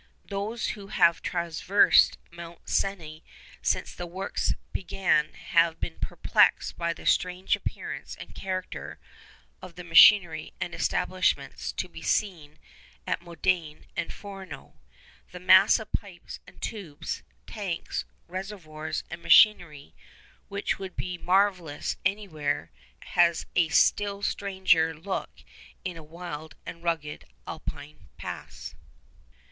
Those 0.25 0.69
who 0.69 0.87
have 0.87 1.21
traversed 1.21 2.17
Mont 2.31 2.67
Cenis 2.67 3.21
since 3.61 3.93
the 3.93 4.07
works 4.07 4.55
began 4.73 5.33
have 5.33 5.79
been 5.79 5.99
perplexed 5.99 6.75
by 6.75 6.91
the 6.91 7.05
strange 7.05 7.55
appearance 7.55 8.15
and 8.19 8.33
character 8.33 8.97
of 9.61 9.75
the 9.75 9.83
machinery 9.83 10.53
and 10.59 10.73
establishments 10.73 11.71
to 11.73 11.87
be 11.87 12.01
seen 12.01 12.57
at 13.05 13.21
Modane 13.21 13.85
and 13.95 14.11
Fourneau. 14.11 14.73
The 15.31 15.39
mass 15.39 15.77
of 15.77 15.91
pipes 15.91 16.39
and 16.47 16.59
tubes, 16.59 17.21
tanks, 17.45 18.03
reservoirs, 18.27 19.03
and 19.11 19.21
machinery, 19.21 19.93
which 20.47 20.79
would 20.79 20.95
be 20.95 21.19
marvellous 21.19 21.95
anywhere, 22.03 22.71
has 23.01 23.45
a 23.55 23.69
still 23.69 24.23
stranger 24.23 24.95
look 24.95 25.29
in 25.85 25.95
a 25.95 26.01
wild 26.01 26.55
and 26.65 26.81
rugged 26.81 27.25
Alpine 27.45 28.09
pass. 28.17 28.73